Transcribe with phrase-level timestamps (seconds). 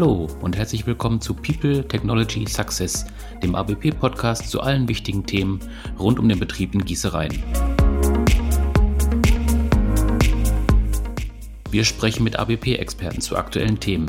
[0.00, 3.04] Hallo und herzlich willkommen zu People Technology Success,
[3.42, 5.60] dem ABP-Podcast zu allen wichtigen Themen
[5.98, 7.42] rund um den Betrieb in Gießereien.
[11.70, 14.06] Wir sprechen mit ABP-Experten zu aktuellen Themen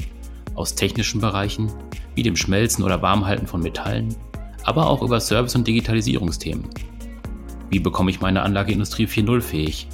[0.56, 1.70] aus technischen Bereichen
[2.16, 4.16] wie dem Schmelzen oder Warmhalten von Metallen,
[4.64, 6.70] aber auch über Service- und Digitalisierungsthemen.
[7.70, 9.90] Wie bekomme ich meine Anlage Industrie 4.0 fähig?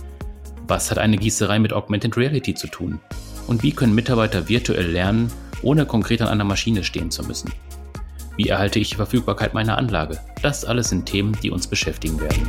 [0.68, 3.00] Was hat eine Gießerei mit Augmented Reality zu tun?
[3.48, 7.52] Und wie können Mitarbeiter virtuell lernen, ohne konkret an einer Maschine stehen zu müssen?
[8.36, 10.20] Wie erhalte ich die Verfügbarkeit meiner Anlage?
[10.42, 12.48] Das alles sind Themen, die uns beschäftigen werden.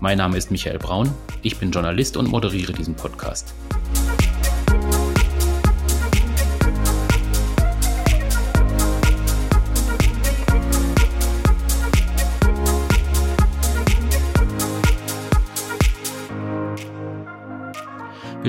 [0.00, 1.10] Mein Name ist Michael Braun,
[1.42, 3.54] ich bin Journalist und moderiere diesen Podcast.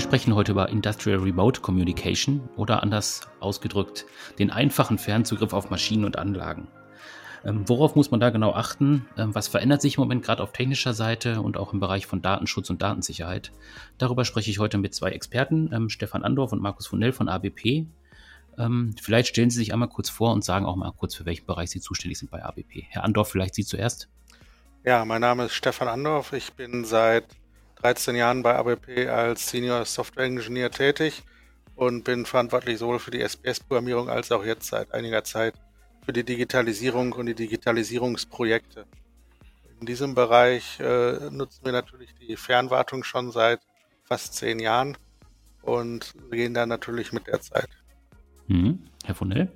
[0.10, 4.08] Sprechen heute über Industrial Remote Communication oder anders ausgedrückt
[4.40, 6.68] den einfachen Fernzugriff auf Maschinen und Anlagen.
[7.46, 9.06] Ähm, worauf muss man da genau achten?
[9.20, 12.24] Ähm, was verändert sich im Moment gerade auf technischer Seite und auch im Bereich von
[12.24, 13.52] Datenschutz und Datensicherheit?
[14.00, 17.86] Darüber spreche ich heute mit zwei Experten, ähm, Stefan Andorf und Markus Funell von ABP.
[18.58, 21.46] Ähm, vielleicht stellen Sie sich einmal kurz vor und sagen auch mal kurz, für welchen
[21.46, 22.88] Bereich Sie zuständig sind bei ABP.
[22.90, 24.10] Herr Andorf, vielleicht Sie zuerst.
[24.84, 26.34] Ja, mein Name ist Stefan Andorf.
[26.34, 27.26] Ich bin seit
[27.82, 31.24] 13 Jahren bei ABP als Senior Software Engineer tätig
[31.76, 35.54] und bin verantwortlich sowohl für die SPS-Programmierung als auch jetzt seit einiger Zeit
[36.06, 38.86] für die Digitalisierung und die Digitalisierungsprojekte.
[39.80, 43.62] In diesem Bereich äh, nutzen wir natürlich die Fernwartung schon seit
[44.04, 44.98] fast zehn Jahren
[45.62, 47.70] und gehen da natürlich mit der Zeit.
[48.48, 48.80] Mhm.
[49.10, 49.48] Herr Vonell?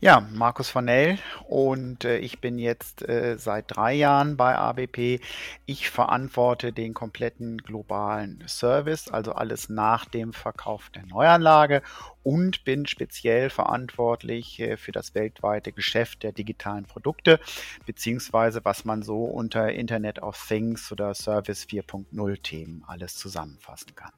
[0.00, 1.18] Ja, Markus Vonell
[1.48, 5.20] und äh, ich bin jetzt äh, seit drei Jahren bei ABP.
[5.66, 11.82] Ich verantworte den kompletten globalen Service, also alles nach dem Verkauf der Neuanlage
[12.22, 17.40] und bin speziell verantwortlich äh, für das weltweite Geschäft der digitalen Produkte,
[17.86, 24.12] beziehungsweise was man so unter Internet of Things oder Service 4.0 Themen alles zusammenfassen kann.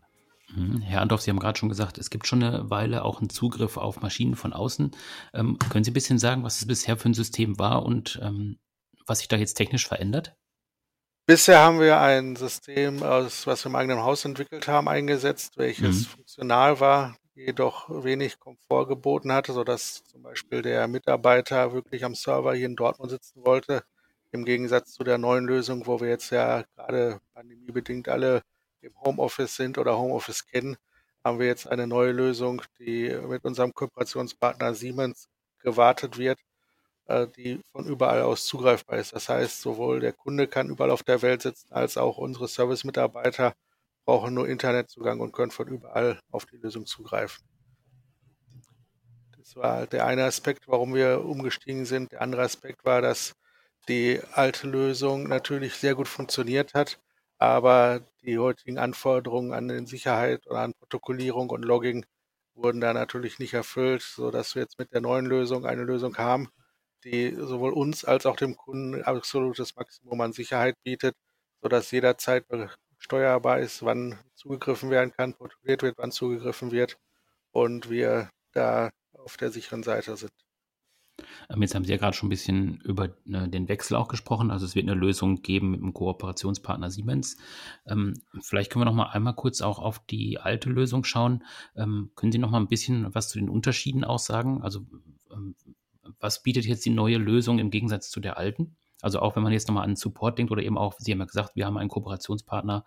[0.54, 0.80] Mhm.
[0.80, 3.76] Herr Andorf, Sie haben gerade schon gesagt, es gibt schon eine Weile auch einen Zugriff
[3.76, 4.92] auf Maschinen von außen.
[5.34, 8.58] Ähm, können Sie ein bisschen sagen, was es bisher für ein System war und ähm,
[9.06, 10.34] was sich da jetzt technisch verändert?
[11.26, 16.00] Bisher haben wir ein System, aus, was wir im eigenen Haus entwickelt haben, eingesetzt, welches
[16.00, 16.10] mhm.
[16.10, 22.54] funktional war, jedoch wenig Komfort geboten hatte, sodass zum Beispiel der Mitarbeiter wirklich am Server
[22.54, 23.82] hier in Dortmund sitzen wollte.
[24.30, 28.42] Im Gegensatz zu der neuen Lösung, wo wir jetzt ja gerade pandemiebedingt alle
[28.80, 30.76] im Homeoffice sind oder Homeoffice kennen,
[31.24, 35.28] haben wir jetzt eine neue Lösung, die mit unserem Kooperationspartner Siemens
[35.58, 36.38] gewartet wird,
[37.06, 39.12] äh, die von überall aus zugreifbar ist.
[39.12, 43.54] Das heißt, sowohl der Kunde kann überall auf der Welt sitzen, als auch unsere Service-Mitarbeiter
[44.04, 47.44] brauchen nur Internetzugang und können von überall auf die Lösung zugreifen.
[49.36, 52.12] Das war der eine Aspekt, warum wir umgestiegen sind.
[52.12, 53.34] Der andere Aspekt war, dass
[53.88, 57.00] die alte Lösung natürlich sehr gut funktioniert hat,
[57.38, 62.06] aber die heutigen Anforderungen an den Sicherheit oder an Protokollierung und Logging
[62.54, 66.48] wurden da natürlich nicht erfüllt, sodass wir jetzt mit der neuen Lösung eine Lösung haben,
[67.04, 71.14] die sowohl uns als auch dem Kunden absolutes Maximum an Sicherheit bietet,
[71.62, 72.46] sodass jederzeit
[72.98, 76.98] steuerbar ist, wann zugegriffen werden kann, protokolliert wird, wann zugegriffen wird
[77.52, 80.45] und wir da auf der sicheren Seite sind.
[81.50, 84.50] Ähm, jetzt haben Sie ja gerade schon ein bisschen über ne, den Wechsel auch gesprochen.
[84.50, 87.36] Also es wird eine Lösung geben mit dem Kooperationspartner Siemens.
[87.86, 91.44] Ähm, vielleicht können wir noch mal einmal kurz auch auf die alte Lösung schauen.
[91.74, 94.62] Ähm, können Sie noch mal ein bisschen was zu den Unterschieden aussagen?
[94.62, 94.86] Also
[96.20, 98.76] was bietet jetzt die neue Lösung im Gegensatz zu der alten?
[99.02, 101.26] Also auch wenn man jetzt nochmal an Support denkt oder eben auch, Sie haben ja
[101.26, 102.84] gesagt, wir haben einen Kooperationspartner.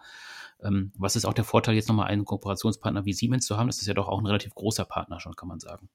[0.97, 3.67] was ist auch der Vorteil, jetzt nochmal einen Kooperationspartner wie Siemens zu haben?
[3.67, 5.89] Das ist ja doch auch ein relativ großer Partner schon, kann man sagen.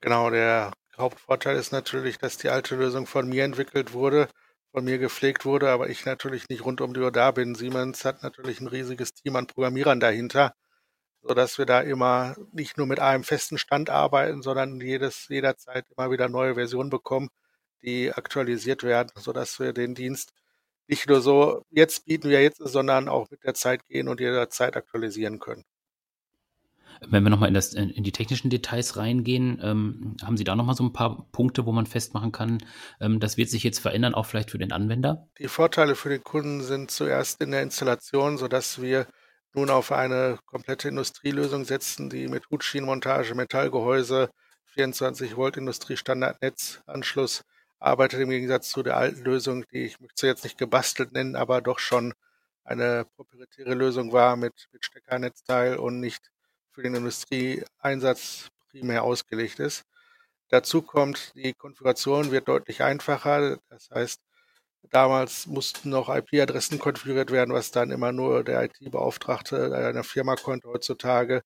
[0.00, 4.28] Genau, der Hauptvorteil ist natürlich, dass die alte Lösung von mir entwickelt wurde,
[4.72, 7.54] von mir gepflegt wurde, aber ich natürlich nicht rund um die Uhr da bin.
[7.54, 10.54] Siemens hat natürlich ein riesiges Team an Programmierern dahinter,
[11.22, 16.10] sodass wir da immer nicht nur mit einem festen Stand arbeiten, sondern jedes, jederzeit immer
[16.12, 17.30] wieder neue Versionen bekommen,
[17.82, 20.32] die aktualisiert werden, sodass wir den Dienst
[20.88, 24.76] nicht nur so jetzt bieten wir jetzt, sondern auch mit der Zeit gehen und jederzeit
[24.76, 25.64] aktualisieren können.
[27.10, 30.84] Wenn wir nochmal in, in die technischen Details reingehen, ähm, haben Sie da nochmal so
[30.84, 32.58] ein paar Punkte, wo man festmachen kann,
[33.00, 35.28] ähm, das wird sich jetzt verändern, auch vielleicht für den Anwender?
[35.38, 39.06] Die Vorteile für den Kunden sind zuerst in der Installation, sodass wir
[39.54, 44.30] nun auf eine komplette Industrielösung setzen, die mit Hutschienenmontage, Metallgehäuse,
[44.74, 47.44] 24 Volt Industriestandardnetzanschluss
[47.78, 51.60] arbeitet im Gegensatz zu der alten Lösung, die ich möchte jetzt nicht gebastelt nennen, aber
[51.60, 52.14] doch schon
[52.64, 56.30] eine proprietäre Lösung war mit, mit Steckernetzteil und nicht
[56.74, 59.84] für den Industrieeinsatz primär ausgelegt ist.
[60.48, 63.58] Dazu kommt, die Konfiguration wird deutlich einfacher.
[63.70, 64.20] Das heißt,
[64.90, 70.68] damals mussten noch IP-Adressen konfiguriert werden, was dann immer nur der IT-Beauftragte einer Firma konnte.
[70.68, 71.42] Heutzutage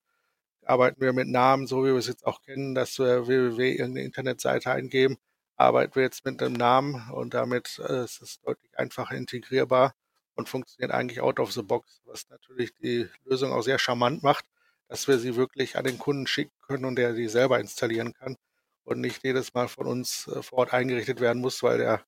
[0.65, 4.05] arbeiten wir mit Namen, so wie wir es jetzt auch kennen, dass wir www irgendeine
[4.05, 5.17] Internetseite eingeben,
[5.57, 9.95] arbeiten wir jetzt mit einem Namen und damit äh, ist es deutlich einfacher integrierbar
[10.35, 14.45] und funktioniert eigentlich out of the box, was natürlich die Lösung auch sehr charmant macht,
[14.89, 18.37] dass wir sie wirklich an den Kunden schicken können und der sie selber installieren kann
[18.85, 22.03] und nicht jedes Mal von uns äh, vor Ort eingerichtet werden muss, weil der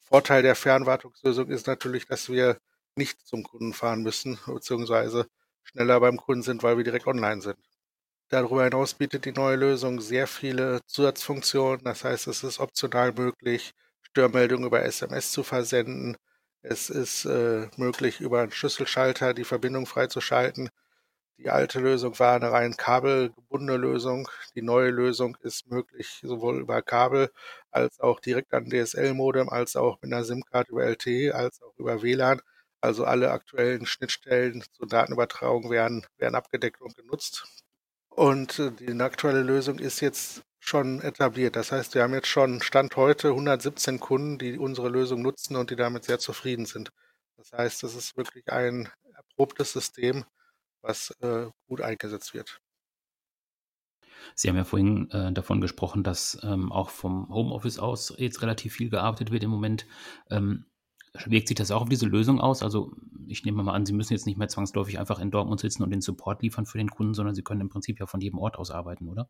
[0.00, 2.58] Vorteil der Fernwartungslösung ist natürlich, dass wir
[2.96, 5.26] nicht zum Kunden fahren müssen, beziehungsweise
[5.64, 7.58] schneller beim Kunden sind, weil wir direkt online sind.
[8.28, 11.84] Darüber hinaus bietet die neue Lösung sehr viele Zusatzfunktionen.
[11.84, 13.72] Das heißt, es ist optional möglich,
[14.02, 16.16] Störmeldungen über SMS zu versenden.
[16.62, 20.70] Es ist äh, möglich, über einen Schlüsselschalter die Verbindung freizuschalten.
[21.38, 24.28] Die alte Lösung war eine rein kabelgebundene Lösung.
[24.54, 27.30] Die neue Lösung ist möglich sowohl über Kabel
[27.70, 32.02] als auch direkt an DSL-Modem, als auch mit einer SIM-Karte über LTE, als auch über
[32.02, 32.40] WLAN.
[32.80, 37.44] Also alle aktuellen Schnittstellen zur Datenübertragung werden, werden abgedeckt und genutzt.
[38.10, 41.56] Und äh, die aktuelle Lösung ist jetzt schon etabliert.
[41.56, 45.70] Das heißt, wir haben jetzt schon Stand heute 117 Kunden, die unsere Lösung nutzen und
[45.70, 46.90] die damit sehr zufrieden sind.
[47.36, 50.24] Das heißt, es ist wirklich ein erprobtes System,
[50.84, 52.60] was äh, gut eingesetzt wird.
[54.34, 58.74] Sie haben ja vorhin äh, davon gesprochen, dass ähm, auch vom Homeoffice aus jetzt relativ
[58.74, 59.86] viel gearbeitet wird im Moment.
[60.30, 60.66] Ähm,
[61.26, 62.64] Wirkt sich das auch auf diese Lösung aus?
[62.64, 62.92] Also
[63.28, 65.90] ich nehme mal an, Sie müssen jetzt nicht mehr zwangsläufig einfach in Dortmund sitzen und
[65.90, 68.58] den Support liefern für den Kunden, sondern Sie können im Prinzip ja von jedem Ort
[68.58, 69.28] aus arbeiten, oder?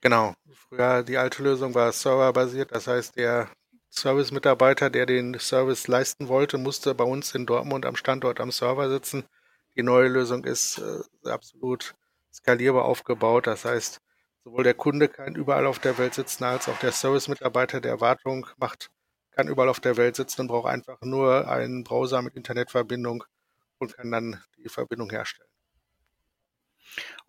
[0.00, 0.34] Genau.
[0.52, 3.50] Früher die alte Lösung war serverbasiert, das heißt, der
[3.90, 8.88] Service-Mitarbeiter, der den Service leisten wollte, musste bei uns in Dortmund am Standort am Server
[8.88, 9.24] sitzen.
[9.78, 11.94] Die neue Lösung ist äh, absolut
[12.30, 13.46] skalierbar aufgebaut.
[13.46, 14.00] Das heißt,
[14.44, 18.46] sowohl der Kunde kann überall auf der Welt sitzen, als auch der Service-Mitarbeiter der Wartung
[18.58, 18.90] macht
[19.38, 23.22] kann überall auf der Welt sitzen und braucht einfach nur einen Browser mit Internetverbindung
[23.78, 25.48] und kann dann die Verbindung herstellen.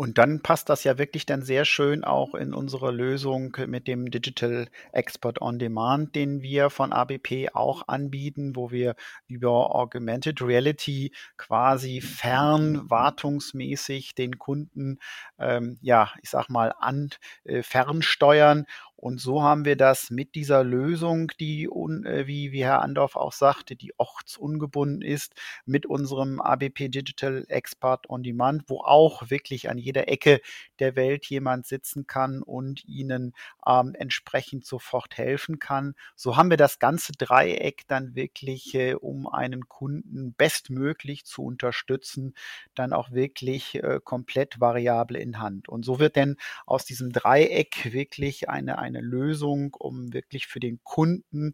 [0.02, 4.10] Und dann passt das ja wirklich dann sehr schön auch in unsere Lösung mit dem
[4.10, 8.96] Digital Export on Demand, den wir von ABP auch anbieten, wo wir
[9.28, 15.00] über Augmented Reality quasi fernwartungsmäßig den Kunden,
[15.38, 17.10] ähm, ja, ich sag mal, an,
[17.44, 18.68] äh, fernsteuern.
[19.02, 23.32] Und so haben wir das mit dieser Lösung, die, äh, wie, wie Herr Andorf auch
[23.32, 25.36] sagte, die ortsungebunden ist,
[25.66, 30.42] mit unserem ABP Digital Expert on Demand, wo auch wirklich an jeder Ecke
[30.78, 33.34] der Welt jemand sitzen kann und ihnen
[33.66, 35.96] ähm, entsprechend sofort helfen kann.
[36.16, 42.36] So haben wir das ganze Dreieck dann wirklich, äh, um einen Kunden bestmöglich zu unterstützen,
[42.76, 45.68] dann auch wirklich äh, komplett variabel in Hand.
[45.68, 46.38] Und so wird denn
[46.68, 51.54] aus diesem Dreieck wirklich eine, eine eine Lösung, um wirklich für den Kunden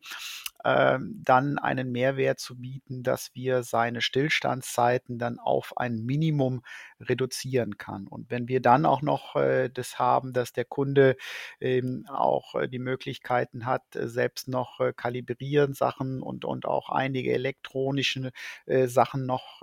[0.66, 6.64] äh, dann einen Mehrwert zu bieten, dass wir seine Stillstandszeiten dann auf ein Minimum
[7.00, 8.07] reduzieren kann.
[8.07, 11.18] Und wenn wir dann auch noch äh, das haben, dass der Kunde
[11.60, 17.31] ähm, auch äh, die Möglichkeiten hat, äh, selbst noch kalibrieren Sachen und, und auch einige
[17.34, 18.31] elektronische
[18.86, 19.62] Sachen noch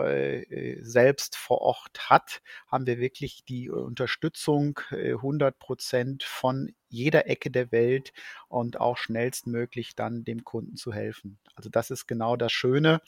[0.81, 7.73] selbst vor Ort hat, haben wir wirklich die Unterstützung 100 Prozent von jeder Ecke der
[7.73, 8.13] Welt
[8.49, 11.39] und auch schnellstmöglich dann dem Kunden zu helfen.
[11.55, 13.01] Also das ist genau das Schöne.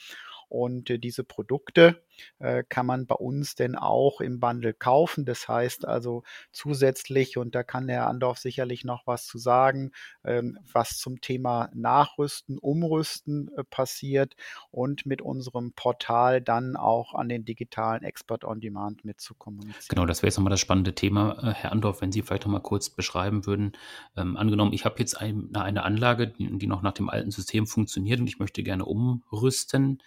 [0.49, 2.03] Und äh, diese Produkte
[2.39, 5.25] äh, kann man bei uns denn auch im Bundle kaufen.
[5.25, 6.23] Das heißt also
[6.53, 9.93] zusätzlich, und da kann der Andorf sicherlich noch was zu sagen,
[10.25, 14.35] ähm, was zum Thema Nachrüsten, Umrüsten äh, passiert
[14.71, 19.89] und mit unserem Portal dann auch an den digitalen Expert on Demand mitzukommunizieren.
[19.89, 22.91] Genau, das wäre jetzt nochmal das spannende Thema, Herr Andorf, wenn Sie vielleicht nochmal kurz
[22.91, 23.73] beschreiben würden.
[24.17, 28.21] Ähm, angenommen, ich habe jetzt ein, eine Anlage, die noch nach dem alten System funktioniert
[28.21, 30.03] und ich möchte gerne umrüsten.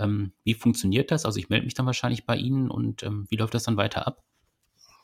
[0.00, 1.24] Ähm, wie funktioniert das?
[1.24, 4.06] Also ich melde mich dann wahrscheinlich bei Ihnen und ähm, wie läuft das dann weiter
[4.06, 4.22] ab?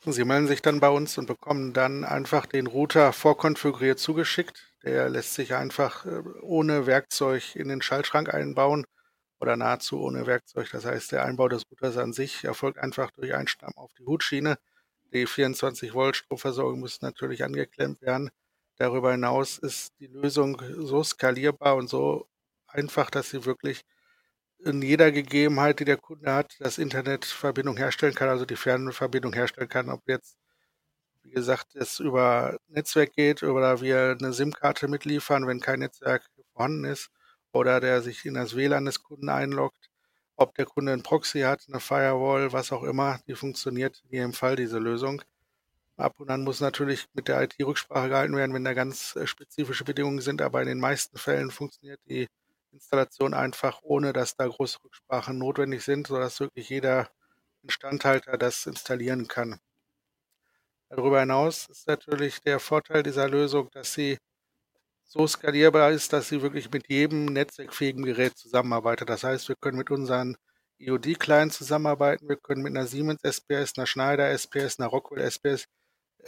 [0.08, 4.72] Sie melden sich dann bei uns und bekommen dann einfach den Router vorkonfiguriert zugeschickt.
[4.84, 8.86] Der lässt sich einfach äh, ohne Werkzeug in den Schaltschrank einbauen
[9.40, 10.70] oder nahezu ohne Werkzeug.
[10.70, 14.58] Das heißt, der Einbau des Routers an sich erfolgt einfach durch Einstamm auf die Hutschiene.
[15.12, 18.30] Die 24 Volt Stromversorgung muss natürlich angeklemmt werden.
[18.76, 22.28] Darüber hinaus ist die Lösung so skalierbar und so
[22.68, 23.82] einfach, dass sie wirklich
[24.66, 29.68] in jeder Gegebenheit, die der Kunde hat, das Internetverbindung herstellen kann, also die Fernverbindung herstellen
[29.68, 30.38] kann, ob jetzt,
[31.22, 36.84] wie gesagt, es über Netzwerk geht oder wir eine SIM-Karte mitliefern, wenn kein Netzwerk vorhanden
[36.84, 37.10] ist,
[37.52, 39.90] oder der sich in das WLAN des Kunden einloggt.
[40.36, 44.32] ob der Kunde ein Proxy hat, eine Firewall, was auch immer, die funktioniert in jedem
[44.34, 45.22] Fall, diese Lösung.
[45.96, 49.26] Ab und an muss natürlich mit der IT Rücksprache gehalten werden, wenn da ganz äh,
[49.26, 52.28] spezifische Bedingungen sind, aber in den meisten Fällen funktioniert die
[52.76, 57.10] Installation einfach, ohne dass da große Rücksprachen notwendig sind, sodass wirklich jeder
[57.62, 59.60] Instandhalter das installieren kann.
[60.88, 64.18] Darüber hinaus ist natürlich der Vorteil dieser Lösung, dass sie
[65.04, 69.08] so skalierbar ist, dass sie wirklich mit jedem netzwerkfähigen Gerät zusammenarbeitet.
[69.08, 70.36] Das heißt, wir können mit unseren
[70.78, 75.66] IOD-Clients zusammenarbeiten, wir können mit einer Siemens SPS, einer Schneider SPS, einer Rockwell SPS,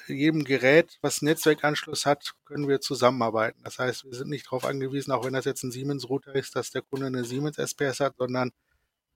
[0.07, 3.61] jedem Gerät, was Netzwerkanschluss hat, können wir zusammenarbeiten.
[3.65, 6.71] Das heißt, wir sind nicht darauf angewiesen, auch wenn das jetzt ein Siemens-Router ist, dass
[6.71, 8.53] der Kunde eine Siemens SPS hat, sondern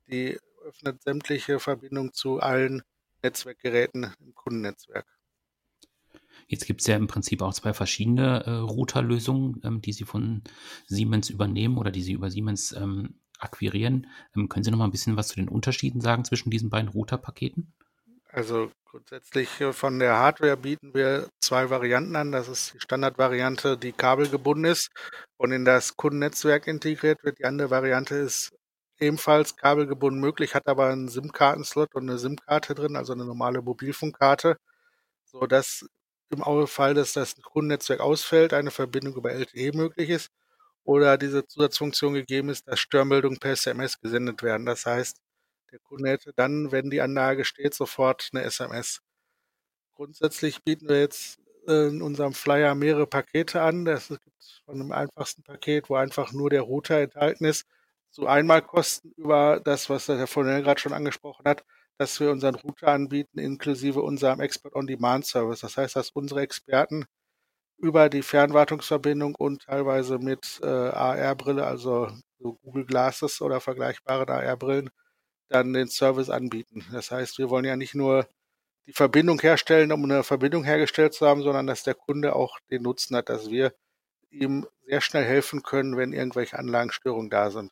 [0.08, 2.82] die öffnet sämtliche Verbindungen zu allen
[3.22, 5.06] Netzwerkgeräten im Kundennetzwerk.
[6.48, 10.42] Jetzt gibt es ja im Prinzip auch zwei verschiedene äh, Routerlösungen, ähm, die Sie von
[10.86, 14.06] Siemens übernehmen oder die Sie über Siemens ähm, akquirieren.
[14.36, 16.88] Ähm, können Sie noch mal ein bisschen was zu den Unterschieden sagen zwischen diesen beiden
[16.88, 17.72] Routerpaketen?
[18.34, 22.32] Also grundsätzlich äh, von der Hardware bieten wir zwei Varianten an.
[22.32, 24.88] Das ist die Standardvariante, die kabelgebunden ist
[25.36, 27.38] und in das Kundennetzwerk integriert wird.
[27.38, 28.50] Die andere Variante ist
[28.98, 34.56] ebenfalls kabelgebunden möglich, hat aber einen SIM-Kartenslot und eine SIM-Karte drin, also eine normale Mobilfunkkarte,
[35.26, 35.86] sodass
[36.30, 40.30] im Fall, dass das Kundennetzwerk ausfällt, eine Verbindung über LTE möglich ist
[40.84, 44.66] oder diese Zusatzfunktion gegeben ist, dass Störmeldungen per SMS gesendet werden.
[44.66, 45.18] Das heißt,
[45.72, 49.00] der Kunde hätte dann, wenn die Anlage steht, sofort eine SMS.
[49.94, 53.84] Grundsätzlich bieten wir jetzt äh, in unserem Flyer mehrere Pakete an.
[53.84, 57.66] Das gibt von dem einfachsten Paket, wo einfach nur der Router enthalten ist,
[58.10, 61.64] zu Einmalkosten über das, was der Herr Fonell gerade schon angesprochen hat,
[61.98, 65.60] dass wir unseren Router anbieten, inklusive unserem Expert-on-Demand-Service.
[65.60, 67.06] Das heißt, dass unsere Experten
[67.78, 74.90] über die Fernwartungsverbindung und teilweise mit äh, AR-Brille, also so Google Glasses oder vergleichbaren AR-Brillen,
[75.52, 76.84] dann den Service anbieten.
[76.92, 78.26] Das heißt, wir wollen ja nicht nur
[78.86, 82.82] die Verbindung herstellen, um eine Verbindung hergestellt zu haben, sondern dass der Kunde auch den
[82.82, 83.74] Nutzen hat, dass wir
[84.30, 87.70] ihm sehr schnell helfen können, wenn irgendwelche Anlagenstörungen da sind.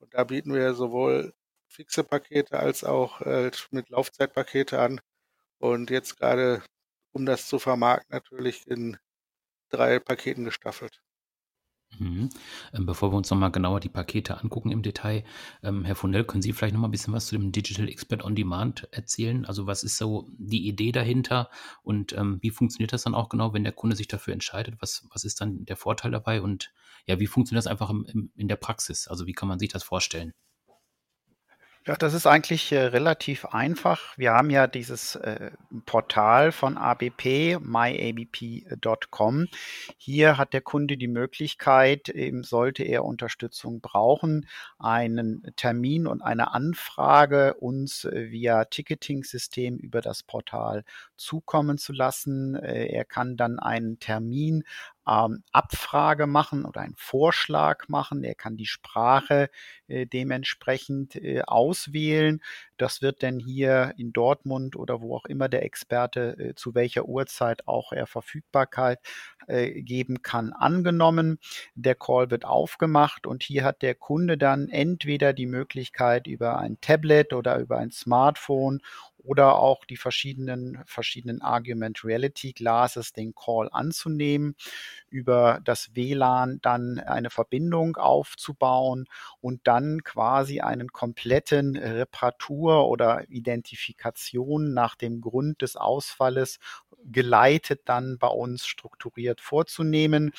[0.00, 1.34] Und da bieten wir sowohl
[1.68, 5.00] fixe Pakete als auch äh, mit Laufzeitpakete an.
[5.58, 6.62] Und jetzt gerade,
[7.12, 8.98] um das zu vermarkten, natürlich in
[9.70, 11.00] drei Paketen gestaffelt.
[11.98, 12.28] Mhm.
[12.74, 15.24] Ähm, bevor wir uns nochmal genauer die Pakete angucken im Detail,
[15.62, 18.34] ähm, Herr Fundell, können Sie vielleicht nochmal ein bisschen was zu dem Digital Expert on
[18.36, 19.44] Demand erzählen?
[19.46, 21.50] Also was ist so die Idee dahinter
[21.82, 24.76] und ähm, wie funktioniert das dann auch genau, wenn der Kunde sich dafür entscheidet?
[24.80, 26.72] Was, was ist dann der Vorteil dabei und
[27.06, 29.08] ja, wie funktioniert das einfach im, in der Praxis?
[29.08, 30.34] Also wie kann man sich das vorstellen?
[31.86, 34.18] Ja, das ist eigentlich äh, relativ einfach.
[34.18, 35.52] Wir haben ja dieses äh,
[35.86, 39.46] Portal von ABP, myabp.com.
[39.96, 44.46] Hier hat der Kunde die Möglichkeit, eben sollte er Unterstützung brauchen,
[44.78, 50.84] einen Termin und eine Anfrage uns äh, via Ticketing-System über das Portal
[51.16, 52.54] zukommen zu lassen.
[52.56, 54.64] Äh, er kann dann einen Termin
[55.08, 58.24] ähm, Abfrage machen oder einen Vorschlag machen.
[58.24, 59.48] Er kann die Sprache
[59.86, 62.42] äh, dementsprechend äh, auswählen.
[62.76, 67.06] Das wird dann hier in Dortmund oder wo auch immer der Experte äh, zu welcher
[67.06, 69.00] Uhrzeit auch er Verfügbarkeit
[69.46, 71.38] äh, geben kann, angenommen.
[71.74, 76.78] Der Call wird aufgemacht und hier hat der Kunde dann entweder die Möglichkeit über ein
[76.80, 78.80] Tablet oder über ein Smartphone
[79.18, 84.54] oder auch die verschiedenen, verschiedenen Argument Reality Glasses den Call anzunehmen,
[85.10, 89.06] über das WLAN dann eine Verbindung aufzubauen
[89.40, 96.58] und dann quasi einen kompletten Reparatur oder Identifikation nach dem Grund des Ausfalles
[97.10, 100.32] geleitet dann bei uns strukturiert vorzunehmen.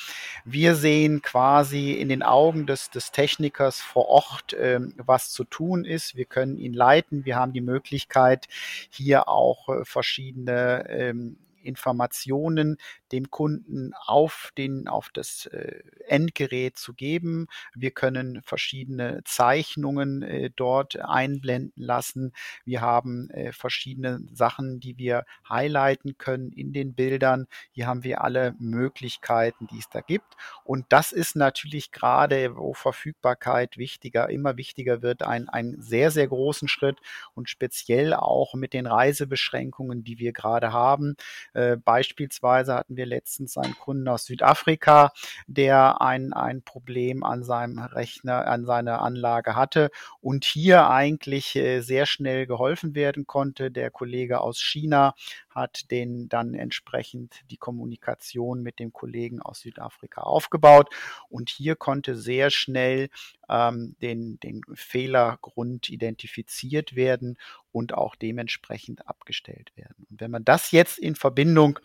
[0.46, 5.86] Wir sehen quasi in den Augen des, des Technikers vor Ort, ähm, was zu tun
[5.86, 6.16] ist.
[6.16, 7.26] Wir können ihn leiten.
[7.26, 8.48] Wir haben die Möglichkeit,
[8.90, 12.78] hier auch äh, verschiedene ähm, Informationen
[13.12, 17.48] dem Kunden auf den, auf das äh, Endgerät zu geben.
[17.74, 22.34] Wir können verschiedene Zeichnungen äh, dort einblenden lassen.
[22.66, 27.48] Wir haben äh, verschiedene Sachen, die wir highlighten können in den Bildern.
[27.72, 30.36] Hier haben wir alle Möglichkeiten, die es da gibt.
[30.64, 36.28] Und das ist natürlich gerade, wo Verfügbarkeit wichtiger, immer wichtiger wird, ein, ein sehr, sehr
[36.28, 36.98] großen Schritt
[37.34, 41.16] und speziell auch mit den Reisebeschränkungen, die wir gerade haben.
[41.54, 45.14] Äh, beispielsweise hatten wir letztens einen Kunden aus Südafrika,
[45.48, 49.90] der ein, ein Problem an seinem Rechner, an seiner Anlage hatte
[50.20, 53.72] und hier eigentlich äh, sehr schnell geholfen werden konnte.
[53.72, 55.16] Der Kollege aus China
[55.50, 60.94] hat den dann entsprechend die Kommunikation mit dem Kollegen aus Südafrika aufgebaut
[61.30, 63.10] und hier konnte sehr schnell
[63.50, 67.38] ähm, den, den Fehlergrund identifiziert werden
[67.72, 70.06] und auch dementsprechend abgestellt werden.
[70.10, 71.80] Und wenn man das jetzt in Verbindung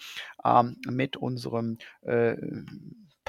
[0.44, 2.36] ähm, mit unserem äh,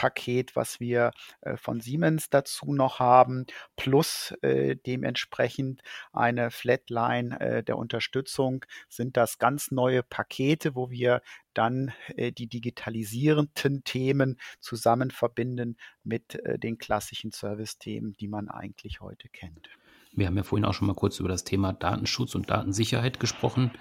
[0.06, 5.82] Paket, was wir äh, von Siemens dazu noch haben, plus äh, dementsprechend
[6.14, 11.24] eine Flatline äh, der Unterstützung, sind das ganz neue Pakete, wo wir
[11.56, 19.02] dann äh, die digitalisierenden Themen zusammen verbinden mit äh, den klassischen Service-Themen, die man eigentlich
[19.02, 19.70] heute kennt.
[20.14, 23.72] Wir haben ja vorhin auch schon mal kurz über das Thema Datenschutz und Datensicherheit gesprochen.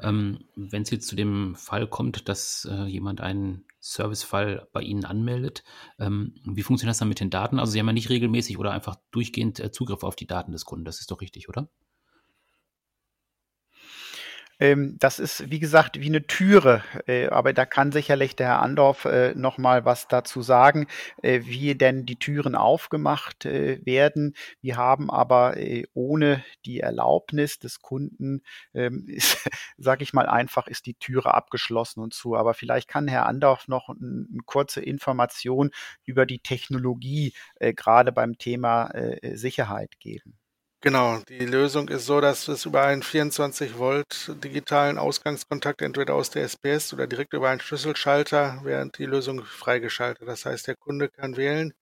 [0.00, 5.04] Ähm, Wenn es jetzt zu dem Fall kommt, dass äh, jemand einen Servicefall bei Ihnen
[5.04, 5.64] anmeldet,
[5.98, 7.58] ähm, wie funktioniert das dann mit den Daten?
[7.58, 10.64] Also Sie haben ja nicht regelmäßig oder einfach durchgehend äh, Zugriff auf die Daten des
[10.64, 10.84] Kunden.
[10.84, 11.68] Das ist doch richtig, oder?
[14.60, 16.82] Ähm, das ist, wie gesagt, wie eine Türe.
[17.06, 20.86] Äh, aber da kann sicherlich der Herr Andorf äh, noch mal was dazu sagen,
[21.22, 24.34] äh, wie denn die Türen aufgemacht äh, werden.
[24.60, 28.42] Wir haben aber äh, ohne die Erlaubnis des Kunden,
[28.74, 29.06] ähm,
[29.78, 32.34] sage ich mal einfach, ist die Türe abgeschlossen und zu.
[32.36, 35.70] Aber vielleicht kann Herr Andorf noch eine kurze Information
[36.04, 40.38] über die Technologie äh, gerade beim Thema äh, Sicherheit geben.
[40.80, 46.30] Genau, die Lösung ist so, dass es über einen 24 Volt digitalen Ausgangskontakt entweder aus
[46.30, 50.28] der SPS oder direkt über einen Schlüsselschalter während die Lösung freigeschaltet.
[50.28, 51.72] Das heißt, der Kunde kann wählen,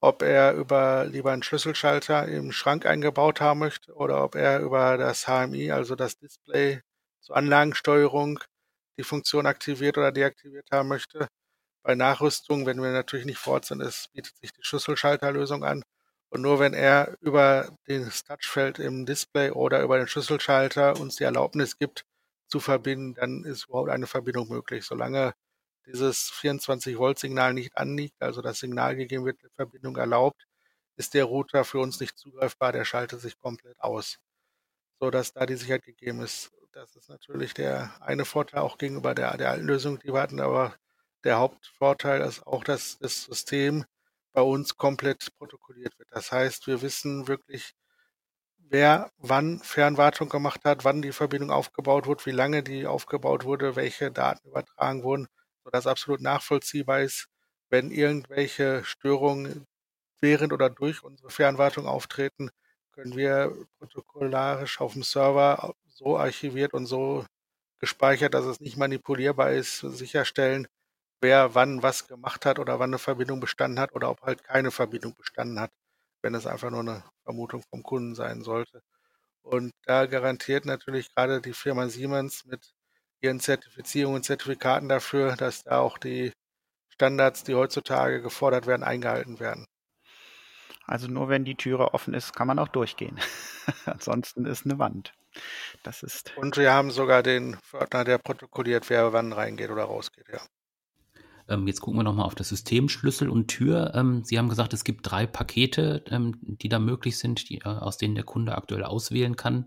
[0.00, 4.98] ob er über lieber einen Schlüsselschalter im Schrank eingebaut haben möchte oder ob er über
[4.98, 6.82] das HMI, also das Display
[7.22, 8.40] zur Anlagensteuerung,
[8.98, 11.28] die Funktion aktiviert oder deaktiviert haben möchte.
[11.84, 15.82] Bei Nachrüstung, wenn wir natürlich nicht vor Ort sind, ist, bietet sich die Schlüsselschalterlösung an.
[16.30, 21.24] Und nur wenn er über das Touchfeld im Display oder über den Schlüsselschalter uns die
[21.24, 22.04] Erlaubnis gibt,
[22.48, 24.84] zu verbinden, dann ist überhaupt eine Verbindung möglich.
[24.84, 25.34] Solange
[25.86, 30.46] dieses 24-Volt-Signal nicht anliegt, also das Signal gegeben wird, die Verbindung erlaubt,
[30.96, 34.18] ist der Router für uns nicht zugreifbar, der schaltet sich komplett aus,
[35.00, 36.50] so dass da die Sicherheit gegeben ist.
[36.72, 40.40] Das ist natürlich der eine Vorteil auch gegenüber der, der alten Lösung, die wir hatten,
[40.40, 40.74] aber
[41.24, 43.84] der Hauptvorteil ist auch, dass das System
[44.36, 46.10] bei uns komplett protokolliert wird.
[46.12, 47.72] Das heißt, wir wissen wirklich,
[48.58, 53.76] wer wann Fernwartung gemacht hat, wann die Verbindung aufgebaut wurde, wie lange die aufgebaut wurde,
[53.76, 55.28] welche Daten übertragen wurden,
[55.64, 57.28] sodass absolut nachvollziehbar ist,
[57.70, 59.66] wenn irgendwelche Störungen
[60.20, 62.50] während oder durch unsere Fernwartung auftreten,
[62.92, 67.24] können wir protokollarisch auf dem Server so archiviert und so
[67.80, 70.66] gespeichert, dass es nicht manipulierbar ist, sicherstellen,
[71.20, 74.70] wer wann was gemacht hat oder wann eine Verbindung bestanden hat oder ob halt keine
[74.70, 75.70] Verbindung bestanden hat,
[76.22, 78.82] wenn es einfach nur eine Vermutung vom Kunden sein sollte.
[79.42, 82.74] Und da garantiert natürlich gerade die Firma Siemens mit
[83.20, 86.32] ihren Zertifizierungen und Zertifikaten dafür, dass da auch die
[86.88, 89.66] Standards, die heutzutage gefordert werden, eingehalten werden.
[90.86, 93.18] Also nur wenn die Türe offen ist, kann man auch durchgehen.
[93.86, 95.12] Ansonsten ist eine Wand.
[95.82, 96.36] Das ist.
[96.36, 100.40] Und wir haben sogar den Pförtner, der protokolliert, wer wann reingeht oder rausgeht, ja.
[101.48, 103.92] Ähm, jetzt gucken wir nochmal auf das System Schlüssel und Tür.
[103.94, 107.64] Ähm, Sie haben gesagt, es gibt drei Pakete, ähm, die da möglich sind, die, äh,
[107.64, 109.66] aus denen der Kunde aktuell auswählen kann.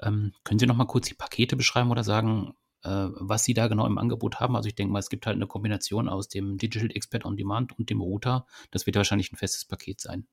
[0.00, 3.86] Ähm, können Sie nochmal kurz die Pakete beschreiben oder sagen, äh, was Sie da genau
[3.86, 4.56] im Angebot haben?
[4.56, 7.78] Also ich denke mal, es gibt halt eine Kombination aus dem Digital Expert on Demand
[7.78, 8.46] und dem Router.
[8.70, 10.26] Das wird wahrscheinlich ein festes Paket sein.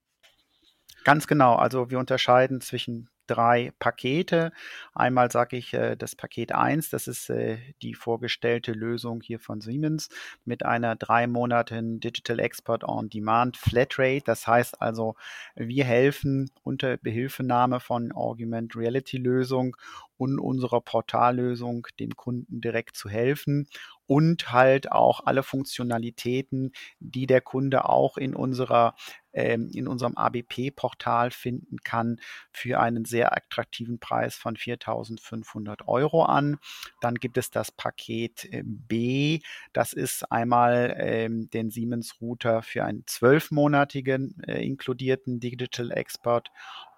[1.04, 1.56] Ganz genau.
[1.56, 4.52] Also wir unterscheiden zwischen drei Pakete.
[4.94, 9.62] Einmal sage ich äh, das Paket 1, das ist äh, die vorgestellte Lösung hier von
[9.62, 10.10] Siemens
[10.46, 14.24] mit einer drei Monaten Digital Export on Demand Flatrate.
[14.26, 15.16] Das heißt also,
[15.56, 19.78] wir helfen unter Behilfenahme von Augment Reality Lösung
[20.18, 23.68] und unserer Portallösung dem Kunden direkt zu helfen
[24.08, 28.96] und halt auch alle Funktionalitäten, die der Kunde auch in unserer
[29.34, 32.20] ähm, in unserem ABP-Portal finden kann,
[32.52, 36.58] für einen sehr attraktiven Preis von 4.500 Euro an.
[37.02, 39.42] Dann gibt es das Paket äh, B.
[39.74, 46.52] Das ist einmal ähm, den Siemens Router für einen zwölfmonatigen äh, inkludierten Digital Export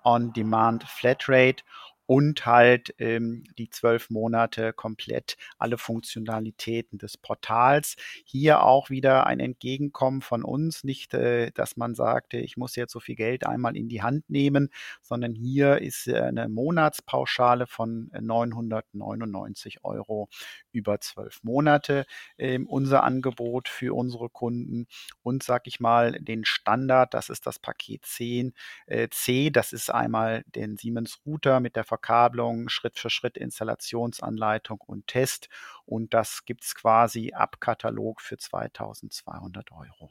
[0.03, 1.63] On-Demand Flatrate
[2.09, 7.97] und halt ähm, die zwölf Monate komplett alle Funktionalitäten des Portals.
[8.25, 12.93] Hier auch wieder ein Entgegenkommen von uns, nicht, äh, dass man sagte, ich muss jetzt
[12.93, 14.69] so viel Geld einmal in die Hand nehmen,
[15.03, 20.29] sondern hier ist äh, eine Monatspauschale von 999 Euro
[20.71, 24.87] über zwölf Monate äh, unser Angebot für unsere Kunden
[25.21, 28.53] und sag ich mal den Standard, das ist das Paket 10
[28.87, 34.79] äh, C, das ist einmal den Siemens Router mit der Verkabelung, Schritt für Schritt Installationsanleitung
[34.81, 35.49] und Test
[35.85, 40.09] und das gibt es quasi ab Katalog für 2200 Euro.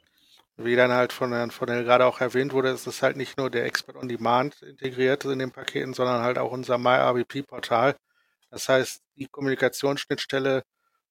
[0.56, 3.48] Wie dann halt von Herrn Fonnell gerade auch erwähnt wurde, ist es halt nicht nur
[3.48, 7.96] der Expert on Demand integriert in den Paketen, sondern halt auch unser MyRBP-Portal.
[8.50, 10.64] Das heißt, die Kommunikationsschnittstelle,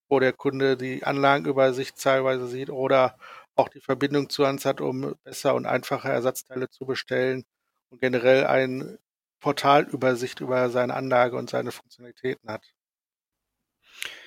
[0.09, 3.17] wo der Kunde die Anlagenübersicht teilweise sieht oder
[3.55, 7.45] auch die Verbindung zu uns hat, um besser und einfacher Ersatzteile zu bestellen
[7.89, 8.99] und generell eine
[9.47, 12.65] Portalübersicht über seine Anlage und seine Funktionalitäten hat.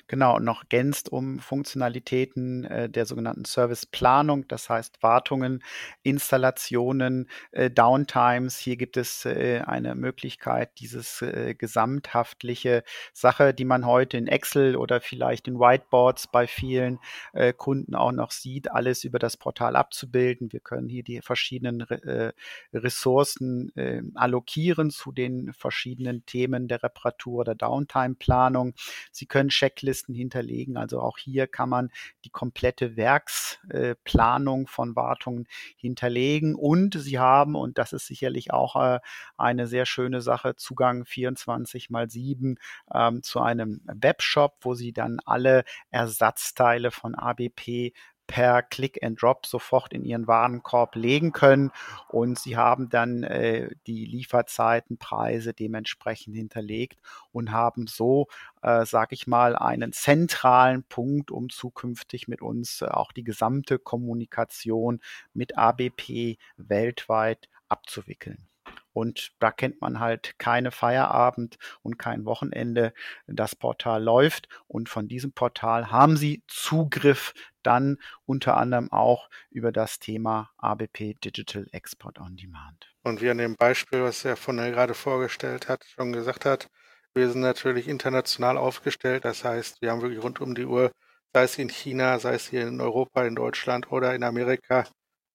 [0.07, 5.63] Genau, noch gänzt um Funktionalitäten äh, der sogenannten Serviceplanung, das heißt Wartungen,
[6.03, 8.57] Installationen, äh, Downtimes.
[8.57, 12.83] Hier gibt es äh, eine Möglichkeit, dieses äh, gesamthaftliche
[13.13, 16.99] Sache, die man heute in Excel oder vielleicht in Whiteboards bei vielen
[17.33, 20.51] äh, Kunden auch noch sieht, alles über das Portal abzubilden.
[20.51, 22.33] Wir können hier die verschiedenen äh,
[22.73, 23.71] Ressourcen
[24.15, 28.73] allokieren zu den verschiedenen Themen der Reparatur oder Downtime-Planung.
[29.11, 30.77] Sie können Checklisten Checklisten hinterlegen.
[30.77, 31.91] Also auch hier kann man
[32.25, 36.55] die komplette Werksplanung von Wartungen hinterlegen.
[36.55, 38.99] Und Sie haben, und das ist sicherlich auch äh,
[39.37, 42.57] eine sehr schöne Sache, Zugang 24 mal 7
[42.93, 47.93] ähm, zu einem Webshop, wo Sie dann alle Ersatzteile von ABP
[48.31, 51.69] per Click and Drop sofort in ihren Warenkorb legen können
[52.07, 57.01] und sie haben dann äh, die Lieferzeiten, Preise dementsprechend hinterlegt
[57.33, 58.27] und haben so,
[58.61, 63.79] äh, sage ich mal, einen zentralen Punkt, um zukünftig mit uns äh, auch die gesamte
[63.79, 65.01] Kommunikation
[65.33, 68.47] mit ABP weltweit abzuwickeln.
[68.93, 72.93] Und da kennt man halt keine Feierabend und kein Wochenende.
[73.27, 79.71] Das Portal läuft und von diesem Portal haben Sie Zugriff dann unter anderem auch über
[79.71, 82.93] das Thema ABP Digital Export on Demand.
[83.03, 86.67] Und wie an dem Beispiel, was Herr von der gerade vorgestellt hat, schon gesagt hat,
[87.13, 89.25] wir sind natürlich international aufgestellt.
[89.25, 90.91] Das heißt, wir haben wirklich rund um die Uhr,
[91.33, 94.85] sei es in China, sei es hier in Europa, in Deutschland oder in Amerika,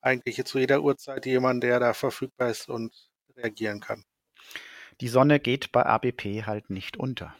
[0.00, 2.94] eigentlich zu jeder Uhrzeit jemand, der da verfügbar ist und
[3.36, 4.04] reagieren kann.
[5.00, 7.34] Die Sonne geht bei ABP halt nicht unter.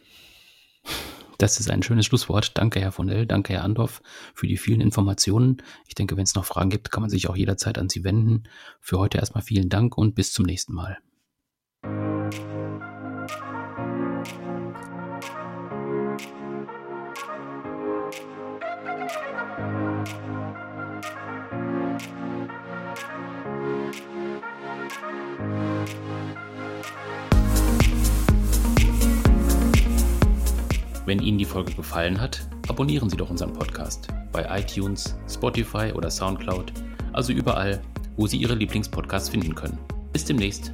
[1.38, 2.56] Das ist ein schönes Schlusswort.
[2.56, 3.26] Danke, Herr von L.
[3.26, 4.00] Danke, Herr Andorf,
[4.34, 5.62] für die vielen Informationen.
[5.86, 8.44] Ich denke, wenn es noch Fragen gibt, kann man sich auch jederzeit an Sie wenden.
[8.80, 10.98] Für heute erstmal vielen Dank und bis zum nächsten Mal.
[31.06, 36.10] Wenn Ihnen die Folge gefallen hat, abonnieren Sie doch unseren Podcast bei iTunes, Spotify oder
[36.10, 36.72] SoundCloud,
[37.12, 37.80] also überall,
[38.16, 39.78] wo Sie Ihre Lieblingspodcasts finden können.
[40.12, 40.72] Bis demnächst.